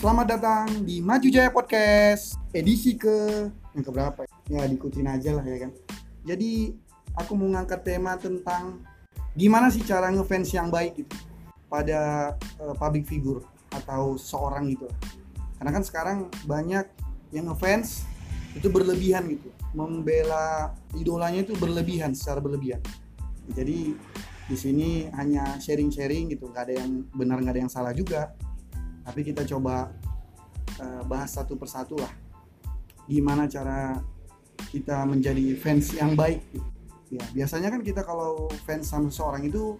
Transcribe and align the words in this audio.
selamat 0.00 0.26
datang 0.32 0.64
di 0.88 1.04
Maju 1.04 1.28
Jaya 1.28 1.52
Podcast 1.52 2.40
edisi 2.56 2.96
ke 2.96 3.52
yang 3.76 3.84
keberapa 3.84 4.24
ya? 4.48 4.64
Diikutin 4.64 5.04
aja 5.04 5.36
lah 5.36 5.44
ya 5.44 5.68
kan. 5.68 5.76
Jadi 6.24 6.72
aku 7.20 7.36
mau 7.36 7.52
ngangkat 7.52 7.84
tema 7.84 8.16
tentang 8.16 8.80
gimana 9.36 9.68
sih 9.68 9.84
cara 9.84 10.08
ngefans 10.08 10.56
yang 10.56 10.72
baik 10.72 11.04
gitu 11.04 11.12
pada 11.68 12.32
uh, 12.64 12.72
public 12.80 13.04
figure 13.04 13.44
atau 13.76 14.16
seorang 14.16 14.72
gitu. 14.72 14.88
Karena 15.60 15.68
kan 15.68 15.84
sekarang 15.84 16.18
banyak 16.48 16.88
yang 17.36 17.52
ngefans 17.52 18.08
itu 18.56 18.72
berlebihan 18.72 19.28
gitu, 19.28 19.52
membela 19.76 20.72
idolanya 20.96 21.44
itu 21.44 21.52
berlebihan 21.60 22.16
secara 22.16 22.40
berlebihan. 22.40 22.80
Jadi 23.52 23.92
di 24.48 24.56
sini 24.56 25.12
hanya 25.12 25.60
sharing-sharing 25.60 26.32
gitu, 26.32 26.48
nggak 26.48 26.72
ada 26.72 26.74
yang 26.80 27.04
benar 27.12 27.36
nggak 27.44 27.52
ada 27.52 27.62
yang 27.68 27.72
salah 27.72 27.92
juga 27.92 28.32
tapi 29.10 29.26
kita 29.26 29.42
coba 29.42 29.90
uh, 30.78 31.02
bahas 31.02 31.34
satu 31.34 31.58
persatu 31.58 31.98
lah. 31.98 32.14
Gimana 33.10 33.50
cara 33.50 33.98
kita 34.70 35.02
menjadi 35.02 35.58
fans 35.58 35.90
yang 35.98 36.14
baik. 36.14 36.46
Ya 37.10 37.26
biasanya 37.34 37.74
kan 37.74 37.82
kita 37.82 38.06
kalau 38.06 38.46
fans 38.62 38.86
sama 38.86 39.10
seseorang 39.10 39.50
itu 39.50 39.74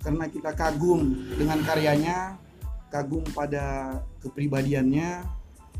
karena 0.00 0.32
kita 0.32 0.56
kagum 0.56 1.12
dengan 1.36 1.60
karyanya 1.60 2.40
kagum 2.88 3.20
pada 3.36 4.00
kepribadiannya 4.24 5.28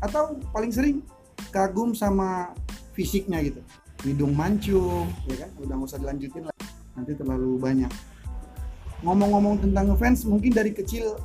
atau 0.05 0.37
paling 0.53 0.69
sering 0.69 1.01
kagum 1.49 1.97
sama 1.97 2.53
fisiknya 2.93 3.41
gitu. 3.41 3.65
Hidung 4.05 4.37
mancung 4.37 5.09
ya 5.25 5.41
kan? 5.41 5.49
Udah 5.57 5.73
nggak 5.73 5.89
usah 5.89 5.97
dilanjutin 6.05 6.45
lah. 6.45 6.57
Nanti 6.93 7.17
terlalu 7.17 7.57
banyak. 7.57 7.89
Ngomong-ngomong 9.01 9.65
tentang 9.65 9.89
ngefans 9.89 10.21
mungkin 10.29 10.53
dari 10.53 10.69
kecil 10.69 11.17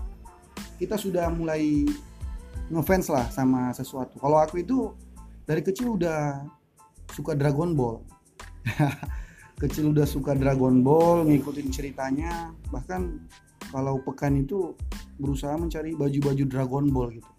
kita 0.81 0.97
sudah 0.97 1.28
mulai 1.28 1.84
ngefans 2.73 3.12
lah 3.12 3.28
sama 3.28 3.69
sesuatu. 3.77 4.17
Kalau 4.17 4.41
aku 4.41 4.64
itu 4.64 4.97
dari 5.45 5.61
kecil 5.61 6.00
udah 6.00 6.41
suka 7.12 7.37
Dragon 7.37 7.77
Ball. 7.77 8.00
kecil 9.62 9.92
udah 9.92 10.09
suka 10.09 10.33
Dragon 10.33 10.81
Ball, 10.81 11.28
ngikutin 11.28 11.69
ceritanya. 11.69 12.48
Bahkan 12.72 13.20
kalau 13.69 14.00
pekan 14.00 14.41
itu 14.41 14.72
berusaha 15.20 15.53
mencari 15.61 15.92
baju-baju 15.92 16.45
Dragon 16.48 16.89
Ball 16.89 17.20
gitu. 17.20 17.31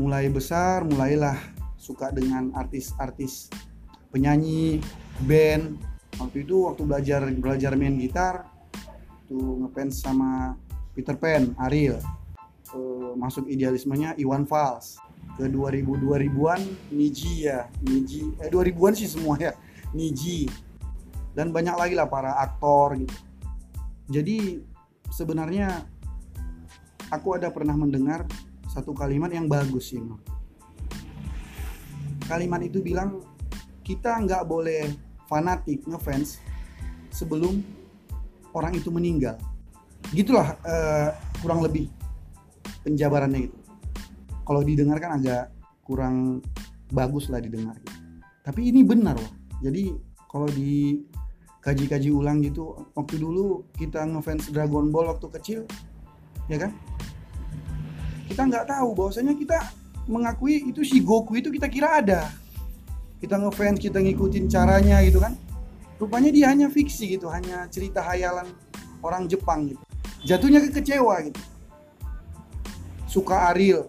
Mulai 0.00 0.32
besar, 0.32 0.88
mulailah 0.88 1.36
suka 1.76 2.08
dengan 2.08 2.56
artis-artis 2.56 3.52
penyanyi, 4.08 4.80
band. 5.28 5.76
Waktu 6.16 6.48
itu 6.48 6.64
waktu 6.64 6.82
belajar 6.88 7.20
belajar 7.36 7.76
main 7.76 8.00
gitar 8.00 8.48
tuh 9.28 9.60
ngefans 9.60 10.00
sama 10.00 10.56
Peter 10.96 11.14
Pan, 11.20 11.52
Ariel 11.60 12.00
uh, 12.74 13.12
masuk 13.14 13.46
idealismenya 13.46 14.18
Iwan 14.18 14.48
Fals. 14.48 14.98
Ke 15.36 15.46
2000 15.46 15.86
2000-an 15.86 16.60
Niji 16.90 17.46
ya. 17.46 17.70
Niji 17.84 18.34
eh 18.42 18.50
2000-an 18.50 18.94
sih 18.96 19.08
semua 19.08 19.38
ya. 19.38 19.52
Niji. 19.94 20.48
Dan 21.36 21.54
banyak 21.54 21.76
lagi 21.78 21.94
lah 21.94 22.10
para 22.10 22.34
aktor 22.40 22.98
gitu. 22.98 23.16
Jadi 24.08 24.58
sebenarnya 25.12 25.84
aku 27.12 27.36
ada 27.36 27.52
pernah 27.52 27.76
mendengar 27.76 28.24
satu 28.68 28.96
kalimat 28.96 29.32
yang 29.32 29.46
bagus 29.46 29.92
sih 29.92 30.00
kalimat 32.28 32.60
itu 32.60 32.84
bilang 32.84 33.24
kita 33.80 34.20
nggak 34.20 34.44
boleh 34.44 34.92
fanatik 35.26 35.80
ngefans 35.88 36.44
sebelum 37.08 37.64
orang 38.52 38.76
itu 38.76 38.92
meninggal. 38.92 39.40
Gitulah 40.12 40.60
uh, 40.60 41.10
kurang 41.40 41.64
lebih 41.64 41.88
penjabarannya 42.88 43.52
gitu. 43.52 43.58
Kalau 44.48 44.64
didengar 44.64 44.96
kan 44.96 45.20
agak 45.20 45.52
kurang 45.84 46.40
bagus 46.88 47.28
lah 47.28 47.40
didengar 47.44 47.76
gitu. 47.84 47.92
tapi 48.48 48.72
ini 48.72 48.80
benar 48.80 49.12
loh. 49.20 49.32
Jadi 49.60 49.92
kalau 50.24 50.48
di 50.48 51.04
kaji-kaji 51.60 52.08
ulang 52.08 52.40
gitu 52.40 52.88
waktu 52.96 53.20
dulu 53.20 53.68
kita 53.76 54.08
ngefans 54.08 54.48
Dragon 54.48 54.88
Ball 54.88 55.12
waktu 55.12 55.28
kecil 55.36 55.60
ya 56.48 56.56
kan? 56.56 56.72
Kita 58.24 58.48
nggak 58.48 58.72
tahu 58.72 58.96
bahwasanya 58.96 59.36
kita 59.36 59.60
mengakui 60.08 60.72
itu 60.72 60.80
si 60.80 61.04
Goku 61.04 61.36
itu 61.36 61.52
kita 61.52 61.68
kira 61.68 62.00
ada. 62.00 62.32
Kita 63.20 63.36
ngefans 63.36 63.84
kita 63.84 64.00
ngikutin 64.00 64.48
caranya 64.48 65.04
gitu 65.04 65.20
kan. 65.20 65.36
Rupanya 66.00 66.32
dia 66.32 66.48
hanya 66.48 66.72
fiksi 66.72 67.20
gitu 67.20 67.28
hanya 67.28 67.68
cerita 67.68 68.00
hayalan 68.00 68.48
orang 69.04 69.28
Jepang 69.28 69.68
gitu. 69.68 69.82
Jatuhnya 70.24 70.64
kekecewa 70.64 71.20
gitu 71.28 71.40
suka 73.08 73.48
Ariel. 73.50 73.88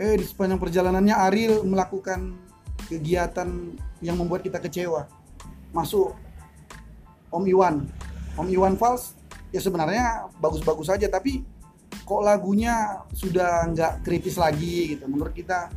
Eh 0.00 0.16
di 0.16 0.24
sepanjang 0.24 0.56
perjalanannya 0.56 1.12
Ariel 1.12 1.60
melakukan 1.68 2.34
kegiatan 2.88 3.76
yang 4.00 4.16
membuat 4.16 4.40
kita 4.40 4.56
kecewa. 4.58 5.04
Masuk 5.76 6.16
Om 7.28 7.44
Iwan. 7.46 7.84
Om 8.34 8.48
Iwan 8.48 8.74
Fals 8.80 9.14
ya 9.52 9.60
sebenarnya 9.60 10.32
bagus-bagus 10.40 10.88
saja 10.88 11.06
tapi 11.06 11.44
kok 12.06 12.22
lagunya 12.22 13.04
sudah 13.14 13.68
nggak 13.70 14.02
kritis 14.02 14.40
lagi 14.40 14.96
gitu 14.96 15.04
menurut 15.06 15.36
kita. 15.36 15.68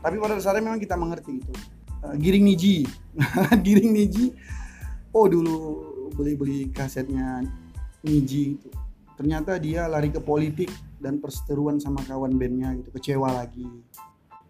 Tapi 0.00 0.16
pada 0.16 0.38
dasarnya 0.38 0.64
memang 0.64 0.80
kita 0.80 0.96
mengerti 0.96 1.44
gitu. 1.44 1.52
Uh, 2.00 2.16
Giring 2.16 2.46
Niji. 2.46 2.88
Giring 3.66 3.92
Niji. 3.92 4.32
Oh 5.12 5.28
dulu 5.28 5.56
beli-beli 6.14 6.72
kasetnya 6.72 7.44
Niji 8.00 8.56
itu. 8.56 8.70
Ternyata 9.20 9.60
dia 9.60 9.84
lari 9.84 10.08
ke 10.08 10.16
politik 10.16 10.72
dan 10.96 11.20
perseteruan 11.20 11.76
sama 11.76 12.00
kawan 12.08 12.40
bandnya 12.40 12.72
gitu 12.80 12.88
kecewa 12.88 13.28
lagi. 13.28 13.68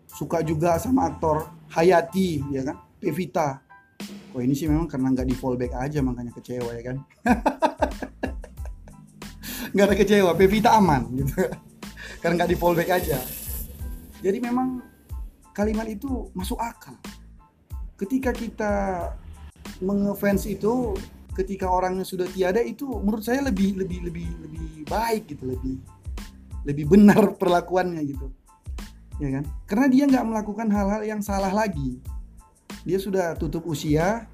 Suka 0.06 0.46
juga 0.46 0.78
sama 0.78 1.10
aktor 1.10 1.50
Hayati 1.74 2.38
ya 2.54 2.62
kan? 2.62 2.78
Pevita 3.02 3.66
kok 4.30 4.38
ini 4.38 4.54
sih 4.54 4.70
memang 4.70 4.86
karena 4.86 5.10
nggak 5.10 5.26
di 5.26 5.34
fallback 5.34 5.74
aja 5.74 5.98
makanya 6.06 6.30
kecewa 6.30 6.70
ya 6.70 6.82
kan? 6.86 6.96
Nggak 9.70 9.86
ada 9.86 9.96
kecewa 10.02 10.30
Pevita 10.34 10.70
aman 10.78 11.02
gitu. 11.18 11.34
Karena 12.22 12.42
nggak 12.42 12.50
di 12.50 12.58
fallback 12.58 12.90
aja. 12.90 13.18
Jadi 14.18 14.38
memang 14.38 14.82
kalimat 15.54 15.86
itu 15.86 16.30
masuk 16.34 16.58
akal. 16.58 16.98
Ketika 17.94 18.34
kita 18.34 18.72
mengefans 19.78 20.44
itu 20.50 20.98
ketika 21.44 21.66
orangnya 21.68 22.04
sudah 22.04 22.28
tiada 22.28 22.60
itu 22.60 22.86
menurut 23.00 23.24
saya 23.24 23.40
lebih 23.44 23.80
lebih 23.80 24.04
lebih 24.06 24.28
lebih 24.44 24.66
baik 24.88 25.30
gitu 25.32 25.44
lebih 25.48 25.76
lebih 26.68 26.84
benar 26.88 27.32
perlakuannya 27.40 28.02
gitu. 28.04 28.28
Ya 29.20 29.40
kan? 29.40 29.44
Karena 29.68 29.86
dia 29.92 30.04
nggak 30.08 30.24
melakukan 30.24 30.68
hal-hal 30.72 31.02
yang 31.04 31.20
salah 31.20 31.52
lagi. 31.52 32.00
Dia 32.88 32.96
sudah 32.96 33.36
tutup 33.36 33.68
usia 33.68 34.24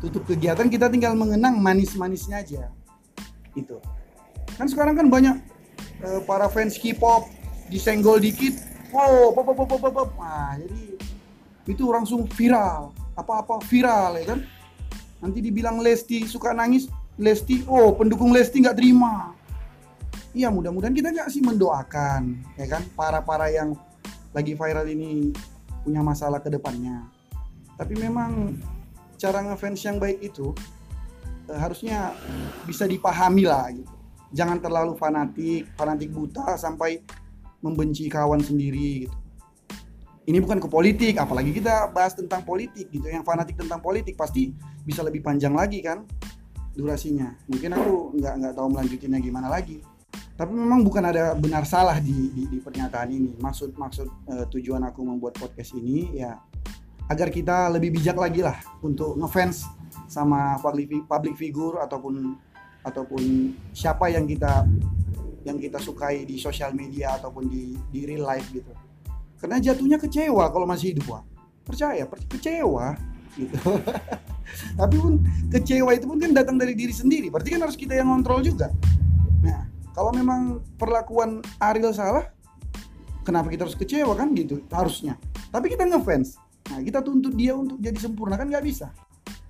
tutup 0.00 0.28
kegiatan 0.28 0.68
kita 0.68 0.92
tinggal 0.92 1.16
mengenang 1.16 1.56
manis-manisnya 1.56 2.44
aja 2.44 2.62
itu 3.56 3.80
kan 4.56 4.68
sekarang 4.68 4.94
kan 4.96 5.08
banyak 5.08 5.36
uh, 6.04 6.20
para 6.28 6.48
fans 6.52 6.76
K-pop 6.76 7.28
disenggol 7.72 8.20
dikit 8.20 8.56
wow 8.92 9.32
pop 9.32 9.52
pop 9.52 9.66
pop 9.66 9.80
pop 9.80 9.92
pop. 9.92 10.10
Nah 10.20 10.60
jadi 10.60 11.00
itu 11.66 11.84
langsung 11.88 12.28
viral 12.28 12.92
apa-apa 13.16 13.64
viral 13.64 14.20
ya 14.20 14.36
kan 14.36 14.40
nanti 15.20 15.38
dibilang 15.40 15.80
Lesti 15.80 16.24
suka 16.28 16.52
nangis 16.52 16.88
Lesti 17.16 17.64
oh 17.68 17.96
pendukung 17.96 18.32
Lesti 18.32 18.60
nggak 18.60 18.76
terima 18.76 19.32
Iya 20.36 20.52
mudah-mudahan 20.52 20.92
kita 20.92 21.16
nggak 21.16 21.32
sih 21.32 21.40
mendoakan 21.40 22.44
ya 22.60 22.68
kan 22.68 22.84
para-para 22.92 23.48
yang 23.48 23.72
lagi 24.36 24.52
viral 24.52 24.84
ini 24.84 25.32
punya 25.80 26.04
masalah 26.04 26.44
ke 26.44 26.52
depannya. 26.52 27.08
Tapi 27.80 27.96
memang 27.96 28.52
cara 29.16 29.40
ngefans 29.40 29.80
yang 29.80 29.96
baik 29.96 30.20
itu 30.20 30.52
eh, 31.48 31.56
harusnya 31.56 32.12
bisa 32.68 32.84
dipahami 32.84 33.48
lah 33.48 33.72
gitu. 33.72 33.88
Jangan 34.36 34.60
terlalu 34.60 34.92
fanatik, 35.00 35.72
fanatik 35.72 36.12
buta 36.12 36.60
sampai 36.60 37.00
membenci 37.64 38.12
kawan 38.12 38.44
sendiri 38.44 39.08
gitu. 39.08 39.16
Ini 40.26 40.42
bukan 40.42 40.58
ke 40.58 40.66
politik, 40.66 41.22
apalagi 41.22 41.54
kita 41.54 41.94
bahas 41.94 42.18
tentang 42.18 42.42
politik 42.42 42.90
gitu. 42.90 43.06
Yang 43.06 43.22
fanatik 43.22 43.54
tentang 43.54 43.78
politik 43.78 44.18
pasti 44.18 44.50
bisa 44.82 45.06
lebih 45.06 45.22
panjang 45.22 45.54
lagi 45.54 45.78
kan 45.80 46.02
durasinya. 46.74 47.30
Mungkin 47.46 47.70
aku 47.72 48.18
nggak 48.18 48.34
nggak 48.42 48.52
tahu 48.58 48.66
melanjutinnya 48.74 49.22
gimana 49.22 49.46
lagi 49.46 49.78
tapi 50.36 50.52
memang 50.52 50.84
bukan 50.84 51.00
ada 51.00 51.32
benar 51.32 51.64
salah 51.64 51.96
di, 51.96 52.28
di, 52.36 52.44
di 52.44 52.58
pernyataan 52.60 53.08
ini 53.08 53.32
maksud 53.40 53.72
maksud 53.72 54.06
uh, 54.28 54.44
tujuan 54.52 54.84
aku 54.84 55.00
membuat 55.00 55.40
podcast 55.40 55.72
ini 55.72 56.12
ya 56.12 56.36
agar 57.08 57.32
kita 57.32 57.72
lebih 57.72 57.96
bijak 57.96 58.20
lagi 58.20 58.44
lah 58.44 58.60
untuk 58.84 59.16
ngefans 59.16 59.64
sama 60.04 60.60
public 60.60 61.08
public 61.08 61.34
figure 61.40 61.80
ataupun 61.80 62.36
ataupun 62.84 63.56
siapa 63.72 64.12
yang 64.12 64.28
kita 64.28 64.68
yang 65.48 65.56
kita 65.56 65.80
sukai 65.80 66.28
di 66.28 66.36
sosial 66.36 66.76
media 66.76 67.16
ataupun 67.16 67.48
di 67.48 67.72
di 67.88 68.04
real 68.04 68.28
life 68.28 68.52
gitu 68.52 68.76
karena 69.40 69.56
jatuhnya 69.60 69.98
kecewa 70.00 70.48
kalau 70.48 70.64
masih 70.64 70.96
hidup 70.96 71.06
wah 71.12 71.22
percaya 71.66 72.06
kecewa 72.30 72.94
gitu. 73.36 73.58
Tapi 74.80 74.94
pun 74.96 75.20
kecewa 75.50 75.90
itu 75.92 76.06
pun 76.06 76.16
kan 76.22 76.32
datang 76.32 76.56
dari 76.56 76.72
diri 76.72 76.94
sendiri. 76.94 77.28
Berarti 77.28 77.52
kan 77.52 77.60
harus 77.66 77.76
kita 77.76 77.98
yang 77.98 78.08
kontrol 78.08 78.40
juga. 78.40 78.72
Nah 79.42 79.66
kalau 79.92 80.14
memang 80.14 80.62
perlakuan 80.80 81.42
Ariel 81.60 81.92
salah 81.92 82.30
kenapa 83.26 83.50
kita 83.50 83.66
harus 83.66 83.76
kecewa 83.76 84.14
kan 84.14 84.32
gitu 84.32 84.62
harusnya. 84.72 85.18
Tapi 85.50 85.74
kita 85.74 85.84
ngefans. 85.84 86.38
Nah 86.72 86.80
kita 86.80 87.02
tuntut 87.02 87.34
dia 87.34 87.52
untuk 87.52 87.76
jadi 87.82 87.98
sempurna 87.98 88.38
kan 88.38 88.48
nggak 88.48 88.64
bisa. 88.64 88.94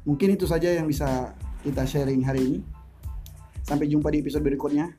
Mungkin 0.08 0.34
itu 0.34 0.48
saja 0.48 0.72
yang 0.72 0.88
bisa 0.88 1.36
kita 1.62 1.84
sharing 1.84 2.24
hari 2.24 2.40
ini. 2.42 2.58
Sampai 3.66 3.90
jumpa 3.90 4.08
di 4.14 4.22
episode 4.22 4.46
berikutnya 4.46 4.94